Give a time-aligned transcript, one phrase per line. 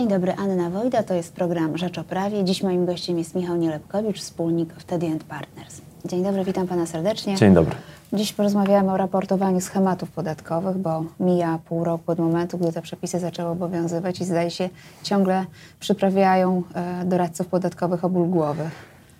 [0.00, 2.44] Dzień dobry, Anna Wojda, to jest program Rzecz o Prawie.
[2.44, 5.80] Dziś moim gościem jest Michał Nielepkowicz, wspólnik Wtedy Partners.
[6.04, 7.36] Dzień dobry, witam Pana serdecznie.
[7.36, 7.74] Dzień dobry.
[8.12, 13.18] Dziś porozmawiamy o raportowaniu schematów podatkowych, bo mija pół roku od momentu, gdy te przepisy
[13.18, 14.68] zaczęły obowiązywać i zdaje się
[15.02, 15.44] ciągle
[15.80, 18.70] przyprawiają e, doradców podatkowych o ból głowy.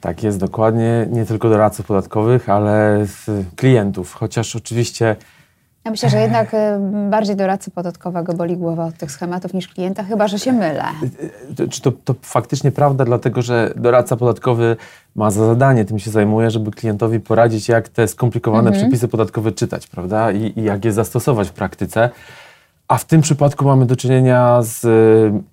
[0.01, 1.07] Tak jest, dokładnie.
[1.11, 3.07] Nie tylko doradców podatkowych, ale
[3.57, 4.15] klientów.
[4.15, 5.17] Chociaż oczywiście
[5.85, 6.57] ja myślę, że jednak y,
[7.11, 10.85] bardziej doradcy podatkowego boli głowa od tych schematów niż klienta, chyba że się mylę.
[11.59, 14.77] Y, y, czy to, to faktycznie prawda, dlatego że doradca podatkowy
[15.17, 18.85] ma za zadanie, tym się zajmuje, żeby klientowi poradzić, jak te skomplikowane mhm.
[18.87, 20.33] przepisy podatkowe czytać, prawda?
[20.33, 22.11] I, I jak je zastosować w praktyce.
[22.89, 24.87] A w tym przypadku mamy do czynienia z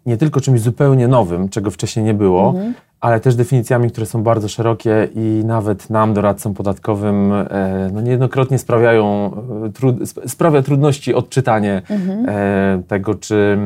[0.06, 4.24] nie tylko czymś zupełnie nowym, czego wcześniej nie było, mhm ale też definicjami, które są
[4.24, 9.32] bardzo szerokie i nawet nam, doradcom podatkowym, e, no niejednokrotnie sprawiają,
[9.66, 9.96] e, trud,
[10.28, 12.26] sprawia trudności odczytanie mhm.
[12.30, 13.58] E, tego, czy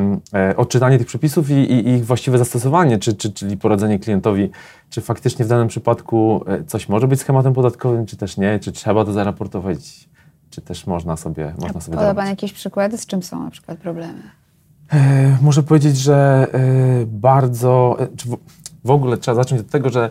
[0.57, 4.49] odczytanie tych przepisów i, i, ich właściwe zastosowanie, czy, czy, czyli poradzenie klientowi,
[4.89, 9.05] czy faktycznie w danym przypadku coś może być schematem podatkowym, czy też nie, czy trzeba
[9.05, 10.09] to zaraportować,
[10.49, 13.77] czy też można sobie można sobie Poda Pan jakieś przykłady, z czym są na przykład
[13.77, 14.21] problemy?
[15.41, 16.47] Muszę powiedzieć, że
[17.07, 17.97] bardzo,
[18.83, 20.09] w, ogóle trzeba zacząć od tego, że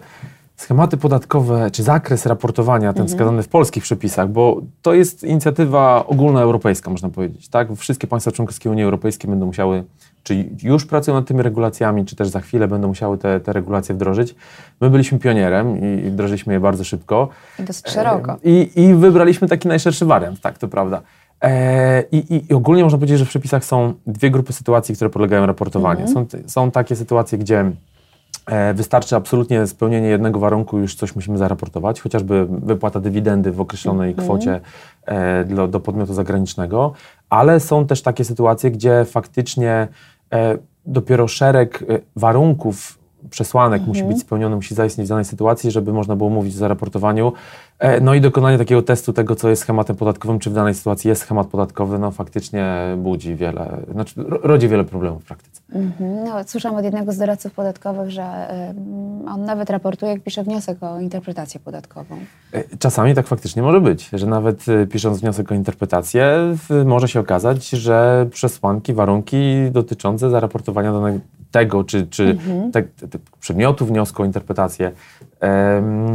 [0.60, 3.08] schematy podatkowe, czy zakres raportowania, ten mhm.
[3.08, 7.48] wskazany w polskich przepisach, bo to jest inicjatywa ogólnoeuropejska, można powiedzieć.
[7.48, 7.72] Tak?
[7.76, 9.84] Wszystkie państwa członkowskie Unii Europejskiej będą musiały,
[10.22, 13.94] czy już pracują nad tymi regulacjami, czy też za chwilę będą musiały te, te regulacje
[13.94, 14.34] wdrożyć.
[14.80, 17.28] My byliśmy pionierem i wdrożyliśmy je bardzo szybko.
[17.58, 18.36] I dosyć szeroko.
[18.44, 21.02] I, I wybraliśmy taki najszerszy wariant, tak, to prawda.
[21.42, 25.46] E, I, I, ogólnie można powiedzieć, że w przepisach są dwie grupy sytuacji, które podlegają
[25.46, 26.06] raportowaniu.
[26.06, 26.26] Mhm.
[26.30, 27.72] Są, są takie sytuacje, gdzie E,
[28.74, 34.24] wystarczy absolutnie spełnienie jednego warunku, już coś musimy zaraportować, chociażby wypłata dywidendy w określonej mm.
[34.24, 34.60] kwocie
[35.06, 36.92] e, do, do, podmiotu zagranicznego,
[37.30, 39.88] ale są też takie sytuacje, gdzie faktycznie
[40.32, 42.99] e, dopiero szereg e, warunków
[43.30, 47.32] przesłanek musi być spełniony, musi zaistnieć w danej sytuacji, żeby można było mówić o zaraportowaniu.
[47.78, 51.08] E, no i dokonanie takiego testu tego, co jest schematem podatkowym, czy w danej sytuacji
[51.08, 55.62] jest schemat podatkowy, no faktycznie budzi wiele, znaczy rodzi wiele problemów w praktyce.
[55.72, 56.24] Mhm.
[56.24, 58.22] No, słyszałam od jednego z doradców podatkowych, że
[59.28, 62.16] on nawet raportuje, jak pisze wniosek o interpretację podatkową.
[62.52, 67.20] E, czasami tak faktycznie może być, że nawet e, pisząc wniosek o interpretację, może się
[67.20, 71.18] okazać, że przesłanki, warunki dotyczące zaraportowania danego
[71.50, 72.72] tego, czy, czy mhm.
[72.72, 74.92] te, te, przedmiotu wniosku o interpretację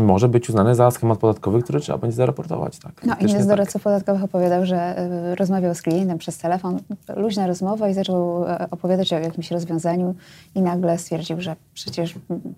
[0.03, 2.79] może być uznane za schemat podatkowy, który trzeba będzie zaraportować.
[2.79, 2.91] Tak.
[3.05, 3.83] No, inny z doradców tak.
[3.83, 4.99] podatkowych opowiadał, że
[5.31, 6.79] y, rozmawiał z klientem przez telefon,
[7.15, 10.15] luźna rozmowa i zaczął e, opowiadać o jakimś rozwiązaniu
[10.55, 12.15] i nagle stwierdził, że przecież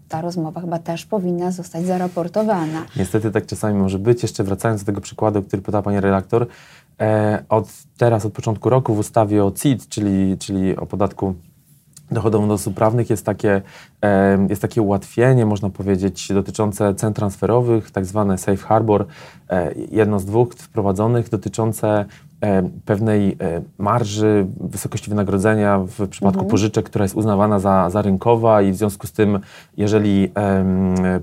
[0.10, 2.86] ta rozmowa chyba też powinna zostać zaraportowana.
[2.96, 4.24] Niestety tak czasami może być.
[4.24, 6.48] Jeszcze wracając do tego przykładu, który podał Pani redaktor,
[7.02, 7.68] e, od
[7.98, 11.36] teraz, od początku roku w ustawie o CIT, czyli, czyli o podatku
[12.12, 13.62] dochodową do osób prawnych jest takie,
[14.50, 19.06] jest takie ułatwienie, można powiedzieć, dotyczące cen transferowych, tak zwane safe harbor,
[19.50, 22.06] e, jedno z dwóch wprowadzonych, dotyczące
[22.85, 26.47] pewnej e, marży, wysokości wynagrodzenia w przypadku mhm.
[26.47, 29.39] pożyczek, która jest uznawana za, za rynkowa i w związku z tym,
[29.78, 30.31] jeżeli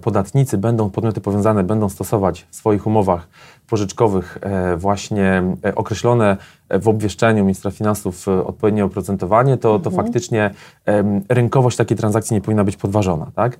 [0.02, 3.28] podatnicy będą, podmioty powiązane będą stosować w swoich umowach
[3.66, 6.36] pożyczkowych e, właśnie e, określone
[6.70, 10.04] w obwieszczeniu ministra finansów e, odpowiednie oprocentowanie, to, to mhm.
[10.06, 10.50] faktycznie
[11.28, 13.26] rynkowość takiej transakcji nie powinna być podważona.
[13.34, 13.58] Tak?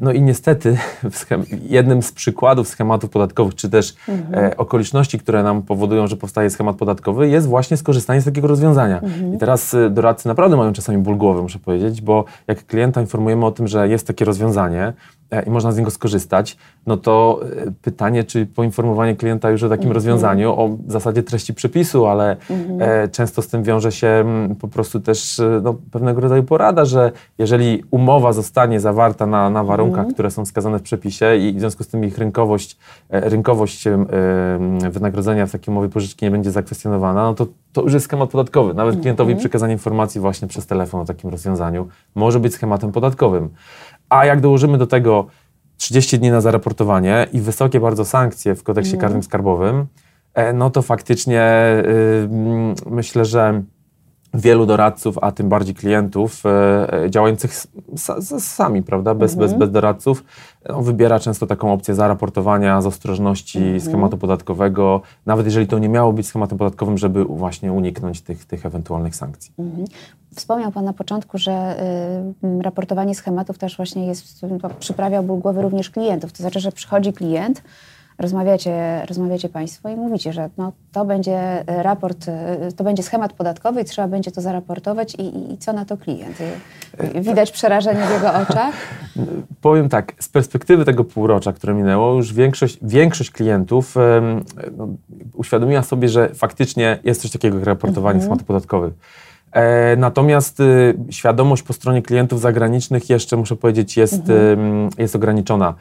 [0.00, 0.78] No i niestety
[1.78, 4.52] jednym z przykładów schematów podatkowych, czy też mhm.
[4.56, 9.00] okoliczności, które nam powodują, że powstaje schemat podatkowy, jest właśnie skorzystanie z takiego rozwiązania.
[9.00, 9.34] Mhm.
[9.34, 13.50] I teraz doradcy naprawdę mają czasami ból głowy, muszę powiedzieć, bo jak klienta informujemy o
[13.50, 14.92] tym, że jest takie rozwiązanie,
[15.23, 16.56] E, i można z niego skorzystać,
[16.86, 19.94] no to e, pytanie, czy poinformowanie klienta już o takim -hmm.
[19.94, 23.10] rozwiązaniu, o zasadzie treści przepisu, ale mm -hmm.
[23.10, 27.82] często z tym wiąże się mm, po prostu też no, pewnego rodzaju porada, że jeżeli
[27.90, 30.12] umowa zostanie zawarta na, na warunkach, -hmm.
[30.12, 32.78] które są wskazane w przepisie i w związku z tym ich rynkowość,
[33.10, 33.84] rynkowość
[34.90, 38.74] wynagrodzenia w takiej umowie pożyczki nie będzie zakwestionowana, no to to już jest schemat podatkowy.
[38.74, 39.38] Nawet klientowi mhm.
[39.40, 43.48] przekazanie informacji właśnie przez telefon o takim rozwiązaniu może być schematem podatkowym.
[44.14, 45.26] A jak dołożymy do tego
[45.76, 49.00] 30 dni na zaraportowanie i wysokie bardzo sankcje w kodeksie mm.
[49.00, 49.86] karnym skarbowym,
[50.34, 51.42] e, no to faktycznie
[51.84, 53.62] yy, myślę, że
[54.34, 57.52] wielu doradców, a tym bardziej klientów e, działających
[58.38, 59.50] sami, prawda, bez, mhm.
[59.50, 60.24] bez, bez doradców,
[60.68, 63.80] no, wybiera często taką opcję zaraportowania z ostrożności mhm.
[63.80, 68.66] schematu podatkowego, nawet jeżeli to nie miało być schematem podatkowym, żeby właśnie uniknąć tych, tych
[68.66, 69.52] ewentualnych sankcji.
[69.58, 69.84] Mhm.
[70.34, 71.76] Wspomniał Pan na początku, że
[72.60, 74.40] y, raportowanie schematów też właśnie jest,
[74.78, 76.32] przyprawia ból głowy również klientów.
[76.32, 77.62] To znaczy, że przychodzi klient,
[78.18, 82.26] rozmawiacie, rozmawiacie Państwo i mówicie, że no, to będzie raport,
[82.76, 86.36] to będzie schemat podatkowy i trzeba będzie to zaraportować i, i co na to klient?
[87.14, 88.74] Widać przerażenie w jego oczach?
[89.60, 93.94] Powiem tak, z perspektywy tego półrocza, które minęło, już większość, większość klientów
[94.76, 94.88] no,
[95.34, 98.22] uświadomiła sobie, że faktycznie jest coś takiego jak raportowanie mhm.
[98.22, 98.94] schematów podatkowych.
[99.54, 104.88] E, natomiast y, świadomość po stronie klientów zagranicznych jeszcze, muszę powiedzieć, jest, mhm.
[104.98, 105.74] jest ograniczona.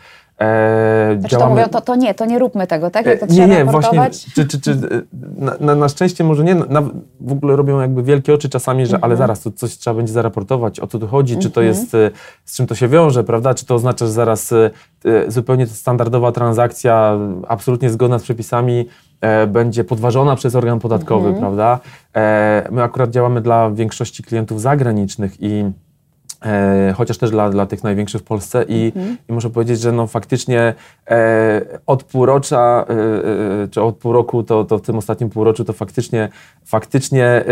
[0.43, 1.49] E, znaczy działamy...
[1.49, 3.05] to mówią, to, to nie, to nie róbmy tego, tak?
[3.05, 4.77] Jak to trzeba nie, nie, właśnie, czy, czy, czy,
[5.37, 6.81] na, na, na szczęście może nie, na,
[7.19, 9.03] w ogóle robią jakby wielkie oczy czasami, że mhm.
[9.03, 11.67] ale zaraz, to coś trzeba będzie zaraportować, o co tu chodzi, czy to mhm.
[11.67, 12.11] jest, y,
[12.45, 13.53] z czym to się wiąże, prawda?
[13.53, 14.71] Czy to oznacza, że zaraz y,
[15.27, 17.17] zupełnie standardowa transakcja,
[17.47, 18.85] absolutnie zgodna z przepisami,
[19.21, 21.39] e, będzie podważona przez organ podatkowy, mhm.
[21.41, 21.79] prawda?
[22.15, 25.71] E, my akurat działamy dla większości klientów zagranicznych i
[26.45, 29.17] E, chociaż też dla, dla tych największych w Polsce i, mhm.
[29.29, 30.73] i muszę powiedzieć, że no faktycznie
[31.07, 35.63] e, od półrocza, e, e, czy od pół roku, to, to w tym ostatnim półroczu,
[35.63, 36.29] to faktycznie,
[36.65, 37.45] faktycznie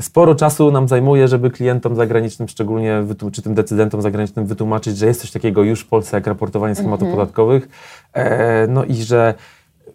[0.00, 5.20] sporo czasu nam zajmuje, żeby klientom zagranicznym, szczególnie czy tym decydentom zagranicznym wytłumaczyć, że jest
[5.20, 7.16] coś takiego już w Polsce jak raportowanie schematów mhm.
[7.16, 7.68] podatkowych,
[8.12, 9.34] e, no i że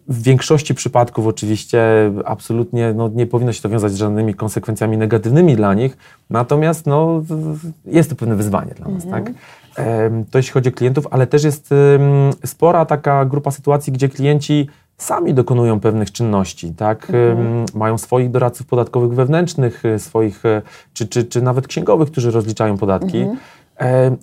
[0.08, 1.80] w większości przypadków oczywiście
[2.24, 5.96] absolutnie no, nie powinno się to wiązać z żadnymi konsekwencjami negatywnymi dla nich,
[6.30, 7.22] natomiast no,
[7.84, 9.06] jest to pewne wyzwanie dla nas.
[9.06, 9.30] Tak?
[10.30, 11.70] To jeśli chodzi o klientów, ale też jest
[12.44, 14.68] spora taka grupa sytuacji, gdzie klienci
[14.98, 17.10] sami dokonują pewnych czynności, tak?
[17.10, 17.64] Mhm.
[17.74, 20.62] Mają swoich doradców podatkowych wewnętrznych, y, swoich, y,
[20.92, 23.18] czy, czy, czy nawet księgowych, którzy rozliczają podatki.
[23.18, 23.38] Mhm.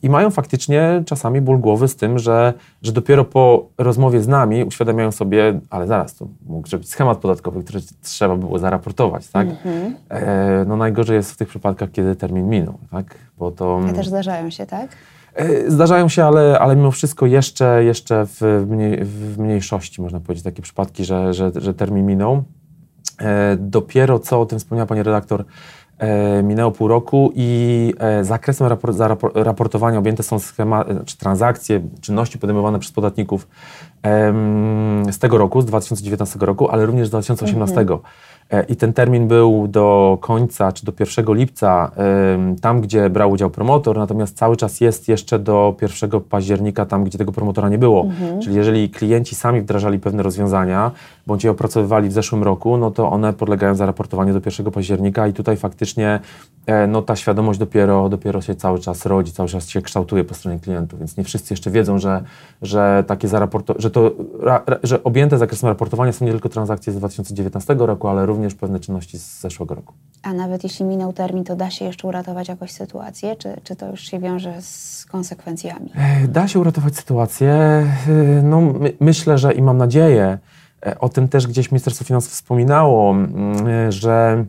[0.03, 4.63] I mają faktycznie czasami ból głowy z tym, że, że dopiero po rozmowie z nami
[4.63, 9.47] uświadamiają sobie, ale zaraz, to mógł być schemat podatkowy, który trzeba było zaraportować, tak?
[9.47, 10.65] Mm-hmm.
[10.67, 13.15] No najgorzej jest w tych przypadkach, kiedy termin minął, tak?
[13.37, 13.81] Bo to...
[13.89, 14.89] A też zdarzają się, tak?
[15.33, 20.43] E, zdarzają się, ale, ale mimo wszystko jeszcze, jeszcze w, mniej, w mniejszości, można powiedzieć,
[20.43, 22.43] takie przypadki, że, że, że termin minął.
[23.21, 25.84] E, dopiero co, o tym wspomniała Pani redaktor, E,
[26.43, 28.67] minęło pół roku i e, zakresem
[29.35, 33.47] raportowania objęte są schema, e, czy transakcje, czynności podejmowane przez podatników
[35.11, 37.81] z tego roku, z 2019 roku, ale również z 2018.
[37.81, 37.99] Mhm.
[38.51, 41.91] E, I ten termin był do końca, czy do 1 lipca,
[42.61, 47.17] tam gdzie brał udział promotor, natomiast cały czas jest jeszcze do 1 października, tam gdzie
[47.17, 48.01] tego promotora nie było.
[48.01, 48.41] Mhm.
[48.41, 50.91] Czyli jeżeli klienci sami wdrażali pewne rozwiązania,
[51.27, 55.33] bądź je opracowywali w zeszłym roku, no to one podlegają zaraportowaniu do 1 października i
[55.33, 56.19] tutaj faktycznie
[56.65, 60.33] e, no, ta świadomość dopiero, dopiero się cały czas rodzi, cały czas się kształtuje po
[60.33, 62.23] stronie klientów, więc nie wszyscy jeszcze wiedzą, że,
[62.61, 64.11] że takie zaraportowanie, że to,
[64.83, 68.79] że objęte zakresem raportowania są nie tylko transakcje z 2019 roku, ale również również pewne
[68.79, 69.93] czynności z zeszłego roku.
[70.23, 73.89] A nawet jeśli minął termin, to da się jeszcze uratować jakąś sytuację, czy, czy to
[73.89, 75.89] już się wiąże z konsekwencjami?
[75.95, 77.51] E, da się uratować sytuację.
[77.51, 77.87] E,
[78.43, 80.39] no, my, myślę, że i mam nadzieję,
[80.85, 83.15] e, o tym też gdzieś Ministerstwo Finansów wspominało,
[83.89, 84.45] że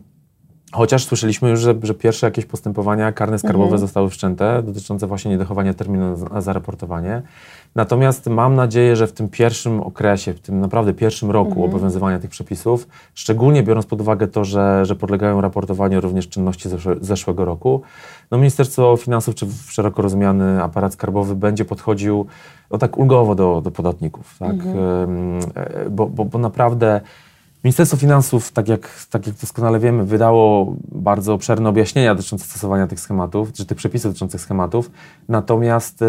[0.77, 3.79] Chociaż słyszeliśmy już, że, że, pierwsze jakieś postępowania karne skarbowe mhm.
[3.79, 7.21] zostały wszczęte dotyczące właśnie niedochowania terminu na zaraportowanie.
[7.75, 11.69] Natomiast mam nadzieję, że w tym pierwszym okresie, w tym naprawdę pierwszym roku mhm.
[11.69, 16.95] obowiązywania tych przepisów, szczególnie biorąc pod uwagę to, że, że podlegają raportowaniu również czynności zeszłe,
[17.01, 17.81] zeszłego roku,
[18.31, 22.25] no Ministerstwo Finansów czy szeroko rozumiany aparat skarbowy będzie podchodził
[22.71, 24.51] no tak ulgowo do, do podatników, tak?
[24.51, 25.39] Mhm.
[25.89, 27.01] Bo, bo, bo naprawdę
[27.67, 32.99] Ministerstwo Finansów, tak jak, tak jak doskonale wiemy, wydało bardzo obszerne objaśnienia dotyczące stosowania tych
[32.99, 34.91] schematów, czy tych przepisów dotyczących schematów,
[35.29, 36.03] natomiast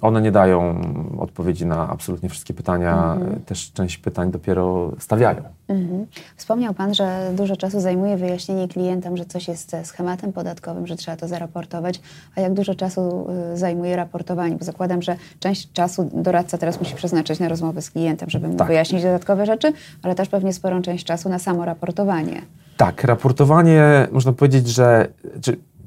[0.00, 0.80] one nie dają
[1.18, 3.40] odpowiedzi na absolutnie wszystkie pytania, mhm.
[3.40, 5.42] też część pytań dopiero stawiają.
[5.72, 6.06] Mhm.
[6.36, 11.16] Wspomniał Pan, że dużo czasu zajmuje wyjaśnienie klientom, że coś jest schematem podatkowym, że trzeba
[11.16, 12.00] to zaraportować,
[12.36, 14.56] a jak dużo czasu y, zajmuje raportowanie?
[14.56, 18.56] Bo zakładam, że część czasu doradca teraz musi przeznaczyć na rozmowy z klientem, żeby mu
[18.56, 18.68] tak.
[18.68, 22.42] wyjaśnić dodatkowe rzeczy, ale też pewnie sporą część czasu na samo raportowanie.
[22.76, 25.08] Tak, raportowanie, można powiedzieć, że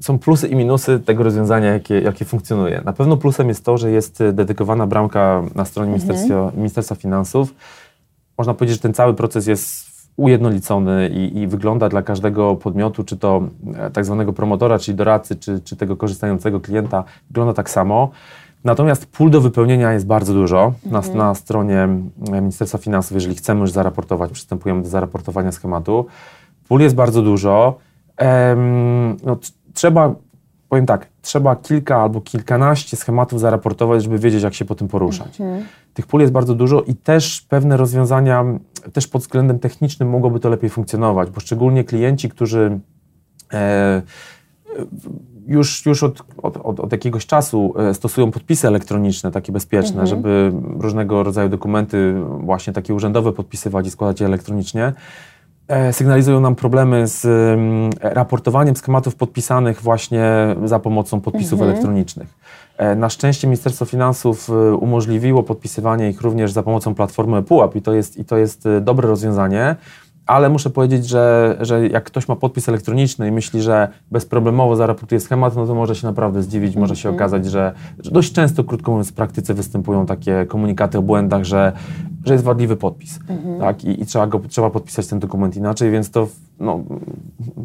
[0.00, 2.82] są plusy i minusy tego rozwiązania, jakie, jakie funkcjonuje.
[2.84, 6.08] Na pewno plusem jest to, że jest dedykowana bramka na stronie mhm.
[6.08, 7.54] Ministerstwa, Ministerstwa Finansów,
[8.38, 13.16] można powiedzieć, że ten cały proces jest ujednolicony i, i, wygląda dla każdego podmiotu, czy
[13.16, 13.42] to
[13.74, 18.10] e, tak zwanego promotora, czyli doradcy, czy, czy tego korzystającego klienta, wygląda tak samo.
[18.64, 21.16] Natomiast pól do wypełnienia jest bardzo dużo mhm.
[21.16, 21.82] na, na, stronie
[22.32, 23.14] e, Ministerstwa Finansów.
[23.14, 26.06] Jeżeli chcemy już zaraportować, przystępujemy do zaraportowania schematu.
[26.68, 27.78] Pól jest bardzo dużo.
[28.16, 29.36] Ehm, no,
[29.74, 30.14] trzeba
[30.68, 35.40] powiem tak, trzeba kilka albo kilkanaście schematów zaraportować, żeby wiedzieć, jak się po tym poruszać.
[35.40, 35.64] Mhm.
[35.94, 38.44] Tych pól jest bardzo dużo i też pewne rozwiązania,
[38.92, 42.80] też pod względem technicznym mogłoby to lepiej funkcjonować, bo szczególnie klienci, którzy
[43.52, 44.02] e,
[45.46, 50.06] już, już od, od, od, od, jakiegoś czasu e, stosują podpisy elektroniczne, takie bezpieczne, mhm.
[50.06, 54.92] żeby różnego rodzaju dokumenty, właśnie takie urzędowe, podpisywać i składać je elektronicznie.
[55.68, 57.26] E, sygnalizują nam problemy z
[58.00, 60.24] raportowaniem schematów podpisanych właśnie
[60.64, 61.70] za pomocą podpisów mhm.
[61.70, 62.28] elektronicznych.
[62.76, 67.94] E, na szczęście Ministerstwo Finansów umożliwiło podpisywanie ich również za pomocą platformy PUAP i to
[67.94, 69.76] jest, i to jest dobre rozwiązanie
[70.26, 75.20] ale muszę powiedzieć, że, że jak ktoś ma podpis elektroniczny i myśli, że bezproblemowo zaraportuje
[75.20, 77.14] schemat, no to może się naprawdę zdziwić, może się mhm.
[77.14, 81.72] okazać, że, że, dość często, krótko mówiąc, w praktyce występują takie komunikaty o błędach, że,
[82.24, 83.60] że jest wadliwy podpis mhm.
[83.60, 83.84] tak?
[83.84, 86.28] I, i, trzeba, go, trzeba podpisać ten dokument inaczej, więc to
[86.60, 86.80] no,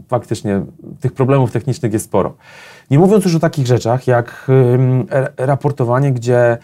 [0.07, 0.61] faktycznie
[0.99, 2.33] tych problemów technicznych jest sporo.
[2.91, 4.47] Nie mówiąc już o takich rzeczach, jak
[5.37, 6.57] raportowanie, gdzie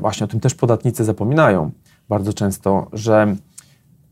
[0.00, 1.70] właśnie o tym też podatnicy zapominają
[2.08, 3.36] bardzo często, że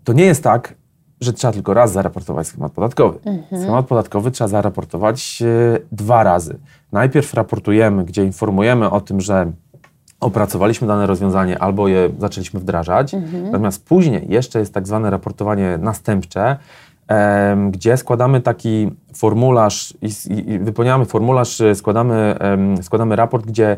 [0.09, 0.75] to nie jest tak,
[1.21, 3.19] że trzeba tylko raz zaraportować schemat podatkowy.
[3.25, 3.63] Mhm.
[3.63, 6.59] Schemat podatkowy trzeba zaraportować e, dwa razy.
[6.93, 9.53] Najpierw raportujemy, gdzie informujemy o tym, że
[10.21, 13.15] opracowaliśmy dane rozwiązanie albo je zaczęliśmy wdrażać.
[13.15, 13.45] Mhm.
[13.45, 16.57] Natomiast później jeszcze jest tak zwane raportowanie następcze,
[17.71, 20.11] gdzie składamy taki formularz i,
[20.53, 22.37] i, wypełniamy formularz, składamy,
[22.83, 23.77] składamy raport, gdzie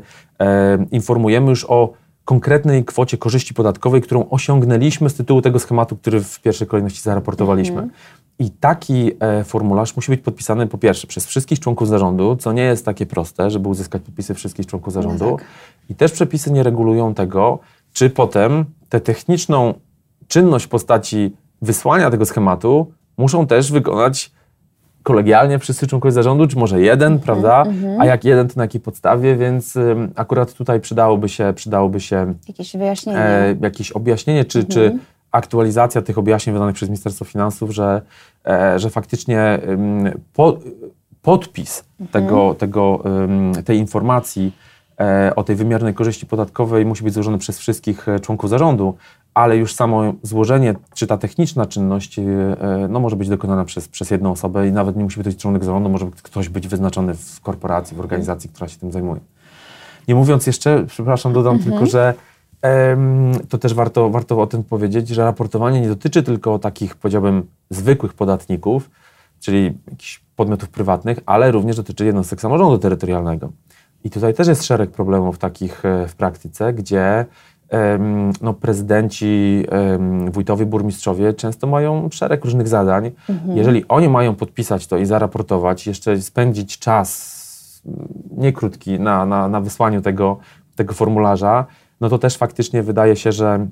[0.91, 1.93] informujemy już o
[2.31, 7.83] konkretnej kwocie korzyści podatkowej, którą osiągnęliśmy z tytułu tego schematu, który w pierwszej kolejności zaraportowaliśmy.
[7.83, 7.91] Mhm.
[8.39, 12.63] I taki e, formularz musi być podpisany po pierwsze przez wszystkich członków zarządu, co nie
[12.63, 15.31] jest takie proste, żeby uzyskać podpisy wszystkich członków zarządu.
[15.31, 15.47] No tak.
[15.89, 17.59] I też przepisy nie regulują tego,
[17.93, 19.75] czy potem tę techniczną
[20.29, 24.33] czynność w postaci wysłania tego schematu muszą też wykonać
[25.03, 27.65] kolegialnie wszyscy członkowie zarządu, czy może jeden, -hmm, prawda?
[27.65, 27.97] -hmm.
[27.99, 29.79] A jak jeden, to na jakiej podstawie, więc
[30.17, 35.01] akurat tutaj przydałoby się, przydałoby się jakieś wyjaśnienie, e, jakieś objaśnienie, czy, czy mhm.
[35.33, 38.03] aktualizacja tych objaśnień wydanych przez Ministerstwo Finansów, że,
[38.47, 39.59] e, że faktycznie
[40.35, 40.59] po,
[41.23, 42.11] podpis mhm.
[42.11, 43.03] tego, tego,
[43.65, 44.53] tej informacji
[45.37, 48.97] o tej wymiernej korzyści podatkowej musi być złożony przez wszystkich e, członków zarządu,
[49.35, 52.25] ale już samo złożenie, czy ta techniczna czynność e,
[52.89, 55.89] no, może być dokonana przez, przez jedną osobę i nawet nie musi być członek zarządu,
[55.89, 59.21] może ktoś być wyznaczony w korporacji, w organizacji, która się tym zajmuje.
[60.09, 61.71] Nie mówiąc jeszcze, przepraszam, dodam mhm.
[61.71, 62.15] tylko, że
[63.49, 68.15] to też warto, warto o tym powiedzieć, że raportowanie nie dotyczy tylko takich, powiedziałbym, zwykłych
[68.15, 68.91] podatników,
[69.41, 73.51] czyli jakichś podmiotów prywatnych, ale również dotyczy jednostek samorządu terytorialnego.
[74.05, 77.27] I tutaj też jest szereg problemów takich e, w praktyce, gdzie
[78.41, 79.65] no, prezydenci,
[80.31, 83.11] wójtowie, burmistrzowie często mają szereg różnych zadań.
[83.29, 83.59] Mhm.
[83.59, 87.41] Jeżeli oni mają podpisać to i zaraportować, jeszcze spędzić czas
[88.37, 90.39] nie krótki na, na, na wysłaniu tego,
[90.77, 91.67] tego formularza,
[92.01, 93.67] no to też faktycznie wydaje się, że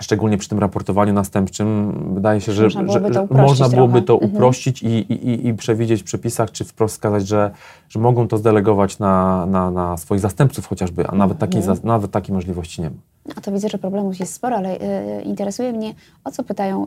[0.00, 4.32] szczególnie przy tym raportowaniu następczym, wydaje się, że można byłoby to, można byłoby to mhm.
[4.32, 5.02] uprościć mhm.
[5.08, 7.50] i, i, i przewidzieć w przepisach, czy wprost wskazać, że,
[7.88, 11.78] że mogą to zdelegować na, na, na swoich zastępców chociażby, a nawet takiej, mhm.
[11.84, 12.96] nawet takiej możliwości nie ma.
[13.36, 15.94] A to widzę, że problemów jest sporo, ale y, interesuje mnie,
[16.24, 16.86] o co pytają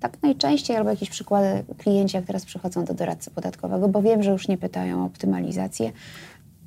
[0.00, 4.30] tak najczęściej, albo jakieś przykłady klienci, jak teraz przychodzą do doradcy podatkowego, bo wiem, że
[4.30, 5.92] już nie pytają o optymalizację.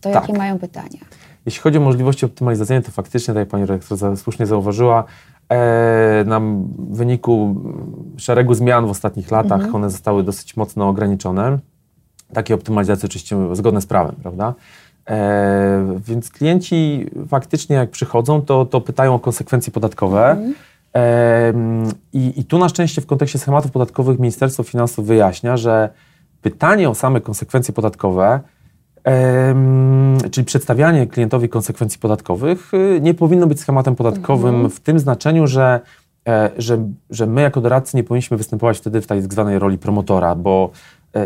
[0.02, 0.22] To tak.
[0.22, 1.00] jakie mają pytania?
[1.46, 5.04] Jeśli chodzi o możliwości optymalizacyjne, to faktycznie, tak jak Pani redaktor słusznie zauważyła,
[6.26, 6.42] na
[6.90, 7.56] wyniku
[8.18, 9.76] szeregu zmian w ostatnich latach mhm.
[9.76, 11.60] one zostały dosyć mocno ograniczone.
[12.34, 14.54] Takie optymalizacje oczywiście zgodne z prawem, prawda?
[15.10, 20.30] E, więc klienci faktycznie jak przychodzą, to, to pytają o konsekwencje podatkowe.
[20.30, 20.54] Mhm.
[20.96, 21.54] E,
[22.14, 25.90] i, I tu na szczęście w kontekście schematów podatkowych Ministerstwo Finansów wyjaśnia, że
[26.42, 28.40] pytanie o same konsekwencje podatkowe
[30.32, 34.70] czyli przedstawianie klientowi konsekwencji podatkowych y, nie powinno być schematem podatkowym mhm.
[34.70, 35.80] w tym znaczeniu, że,
[36.28, 39.78] e, że, że my jako doradcy nie powinniśmy występować wtedy w tej tak zwanej roli
[39.78, 40.72] promotora, bo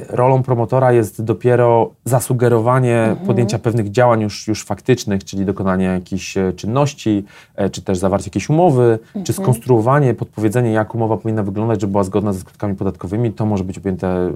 [0.09, 3.27] rolą promotora jest dopiero zasugerowanie mhm.
[3.27, 7.25] podjęcia pewnych działań już, już faktycznych, czyli dokonanie jakichś e, czynności,
[7.55, 9.25] e, czy też zawarcie jakiejś umowy, mhm.
[9.25, 13.33] czy skonstruowanie, podpowiedzenie, jak umowa powinna wyglądać, żeby była zgodna ze skutkami podatkowymi.
[13.33, 14.31] To może być objęte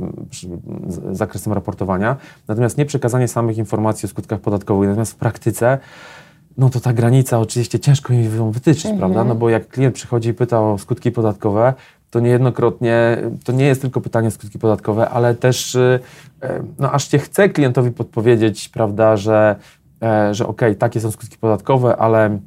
[1.11, 2.15] zakresem raportowania.
[2.47, 4.89] Natomiast nie przekazanie samych informacji o skutkach podatkowych.
[4.89, 5.77] Natomiast w praktyce
[6.57, 8.99] no to ta granica oczywiście ciężko ją wytyczyć, mhm.
[8.99, 9.23] prawda?
[9.23, 11.73] No bo jak klient przychodzi i pyta o skutki podatkowe,
[12.09, 15.99] to niejednokrotnie, to nie jest tylko pytanie o skutki podatkowe, ale też, y,
[16.41, 19.55] e, no aż cię chce klientowi podpowiedzieć, prawda, że,
[20.03, 22.39] e, że okej, okay, takie są skutki podatkowe, ale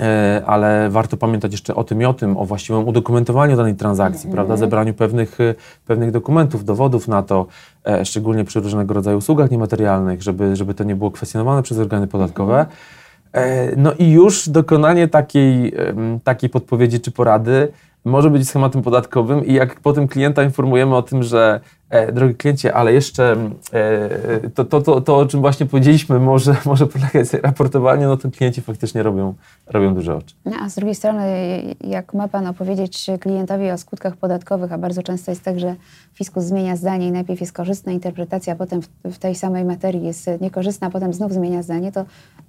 [0.00, 4.30] e, ale warto pamiętać jeszcze o tym i o tym, o właściwym udokumentowaniu danej transakcji,
[4.30, 4.32] -hmm.
[4.32, 5.38] prawda, zebraniu pewnych,
[5.86, 7.46] pewnych dokumentów, dowodów na to,
[8.04, 12.66] szczególnie przy różnego rodzaju usługach niematerialnych, żeby, żeby to nie było kwestionowane przez organy podatkowe.
[13.32, 13.74] -hmm.
[13.76, 15.74] No i już dokonanie takiej,
[16.24, 17.72] takiej podpowiedzi czy porady
[18.04, 21.60] może być schematem podatkowym i jak potem klienta informujemy o tym, że
[22.12, 23.36] drogi kliencie, ale jeszcze
[23.72, 28.30] e, to, to, to, to, o czym właśnie powiedzieliśmy, może, może podlegać raportowaniu, no to
[28.30, 29.34] klienci faktycznie robią,
[29.66, 30.34] robią duże oczy.
[30.44, 31.24] No, a z drugiej strony,
[31.80, 35.76] jak ma Pan opowiedzieć klientowi o skutkach podatkowych, a bardzo często jest tak, że
[36.14, 40.04] fiskus zmienia zdanie i najpierw jest korzystna interpretacja, a potem w, w tej samej materii
[40.04, 42.04] jest niekorzystna, a potem znów zmienia zdanie, to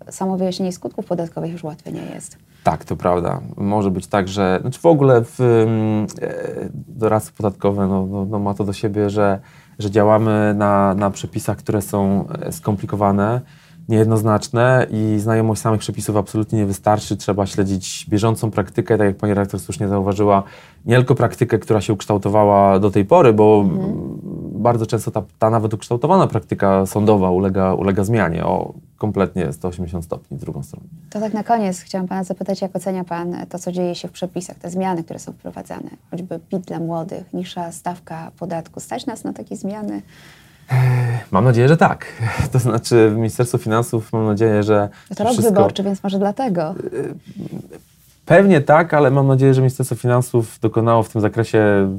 [0.10, 2.38] samo wyjaśnienie skutków podatkowych już łatwe nie jest.
[2.66, 3.42] Tak, to prawda.
[3.58, 8.54] Może być tak, że znaczy w ogóle w, e, doradztwo podatkowe no, no, no, ma
[8.54, 9.25] to do siebie, że,
[9.80, 13.42] że działamy na, na przepisach, które są e, skomplikowane,
[13.90, 17.18] niejednoznaczne i znajomość samych przepisów absolutnie nie wystarczy.
[17.18, 20.44] Trzeba śledzić bieżącą praktykę, tak jak pani redaktor słusznie zauważyła,
[20.86, 24.16] nie tylko praktykę, która się ukształtowała do tej pory, bo mhm.
[24.66, 30.38] Bardzo często ta, ta nawet ukształtowana praktyka sądowa ulega, ulega zmianie o kompletnie 180 stopni
[30.38, 30.86] w drugą stronę.
[31.10, 34.12] To tak na koniec chciałam Pana zapytać, jak ocenia Pan to, co dzieje się w
[34.12, 38.80] przepisach, te zmiany, które są wprowadzane, choćby PIT dla młodych, niższa stawka podatku.
[38.80, 40.02] Stać nas na takie zmiany?
[41.32, 42.06] Mam nadzieję, że tak.
[42.52, 44.90] To znaczy Ministerstwo Finansów, mam nadzieję, że...
[45.16, 45.54] To rok wszystko...
[45.54, 46.76] wyborczy, więc może dlatego.
[48.26, 51.90] Pewnie tak, ale mam nadzieję, że Ministerstwo Finansów dokonało w tym zakresie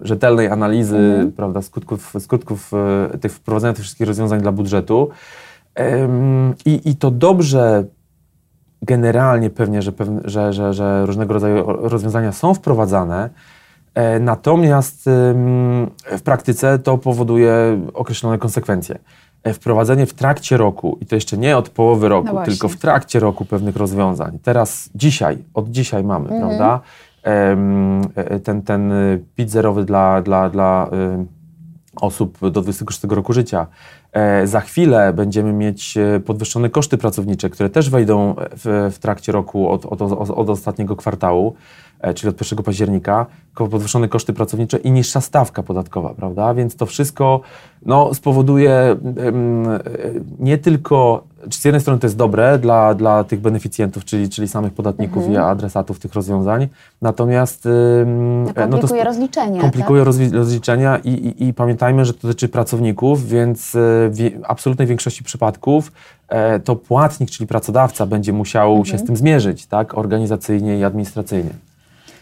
[0.00, 1.32] rzetelnej analizy mhm.
[1.32, 2.72] prawda, skutków, skutków
[3.14, 5.08] e, tych wprowadzenia tych wszystkich rozwiązań dla budżetu.
[6.64, 7.84] I, i to dobrze
[8.82, 13.30] generalnie pewnie, że, pewne, że, że, że różnego rodzaju rozwiązania są wprowadzane,
[13.94, 15.02] e, natomiast
[16.06, 18.98] w praktyce to powoduje określone konsekwencje.
[19.46, 22.76] E, wprowadzenie w trakcie roku, i to jeszcze nie od połowy roku, no tylko w
[22.76, 24.38] trakcie roku pewnych rozwiązań.
[24.42, 26.40] Teraz, dzisiaj, od dzisiaj mamy, mhm.
[26.40, 26.80] prawda?
[27.24, 28.92] E, ten, ten
[29.34, 30.90] PIT zerowy dla, dla, dla
[32.00, 33.66] osób do 26 roku życia.
[34.16, 39.70] E, za chwilę będziemy mieć podwyższone koszty pracownicze, które też wejdą w, w trakcie roku
[39.70, 41.54] od, od, od ostatniego kwartału.
[42.00, 46.54] E, czyli od 1 października, podwyższone koszty pracownicze i niższa stawka podatkowa, prawda?
[46.54, 47.40] Więc to wszystko
[47.86, 48.96] no, spowoduje
[50.38, 54.72] nie tylko, z jednej strony to jest dobre dla, dla tych beneficjentów, czyli, czyli samych
[54.72, 55.34] podatników mhm.
[55.34, 56.68] i adresatów tych rozwiązań,
[57.02, 57.68] natomiast
[58.06, 59.60] no, komplikuje no to rozliczenia.
[59.60, 60.32] Komplikuje tak?
[60.32, 63.78] rozliczenia i, i, i, pamiętajmy, że to dotyczy pracowników, więc e,
[64.10, 65.92] w absolutnej większości przypadków
[66.28, 68.84] e, to płatnik, czyli pracodawca będzie musiał mhm.
[68.84, 71.50] się z tym zmierzyć, tak, organizacyjnie i administracyjnie.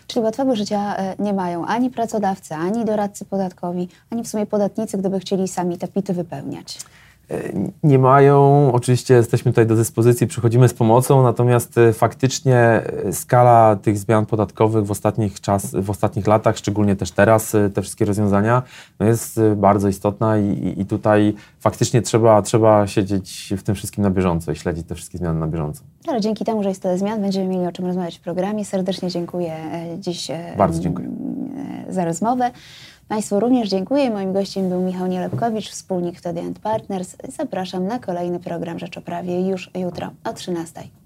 [0.06, 4.98] Czyli łatwego życia e, nie mają ani pracodawcy, ani doradcy podatkowi, ani w sumie podatnicy,
[4.98, 6.78] gdyby chcieli sami te pity wypełniać.
[7.30, 8.70] E, nie mają.
[8.72, 14.26] Oczywiście jesteśmy tutaj do dyspozycji, przychodzimy z pomocą, natomiast e, faktycznie e, skala tych zmian
[14.26, 18.62] podatkowych w ostatnich, czas, w ostatnich latach, szczególnie też teraz, te wszystkie rozwiązania,
[19.00, 24.10] no jest bardzo istotna i, i tutaj faktycznie trzeba, trzeba siedzieć w tym wszystkim na
[24.10, 25.82] bieżąco i śledzić te wszystkie zmiany na bieżąco.
[26.06, 28.64] Ale dzięki temu, że jest tyle zmian, będziemy mieli o czym rozmawiać w programie.
[28.64, 29.56] Serdecznie dziękuję
[29.98, 31.08] dziś bardzo dziękuję.
[31.88, 32.50] za rozmowę.
[33.08, 34.10] Państwu również dziękuję.
[34.10, 37.16] Moim gościem był Michał Nielepkowicz, wspólnik Wtedy Partners.
[37.28, 41.03] Zapraszam na kolejny program Rzecz o Prawie już jutro o 13.